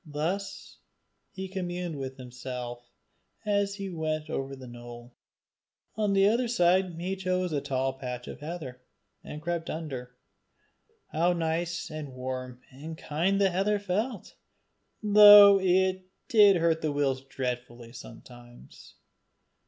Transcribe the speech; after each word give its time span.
Thus 0.13 0.79
he 1.31 1.47
communed 1.47 1.95
with 1.99 2.17
himself 2.17 2.89
as 3.45 3.75
he 3.75 3.91
went 3.91 4.31
over 4.31 4.55
the 4.55 4.65
knoll. 4.65 5.13
On 5.95 6.13
the 6.13 6.27
other 6.27 6.47
side 6.47 6.99
he 6.99 7.15
chose 7.15 7.53
a 7.53 7.61
tall 7.61 7.93
patch 7.93 8.27
of 8.27 8.39
heather, 8.39 8.81
and 9.23 9.43
crept 9.43 9.69
under. 9.69 10.15
How 11.11 11.33
nice 11.33 11.91
and 11.91 12.13
warm 12.15 12.61
and 12.71 12.97
kind 12.97 13.39
the 13.39 13.51
heather 13.51 13.77
felt, 13.77 14.33
though 15.03 15.59
it 15.59 16.07
did 16.27 16.55
hurt 16.55 16.81
the 16.81 16.91
weals 16.91 17.21
dreadfully 17.23 17.93
sometimes. 17.93 18.95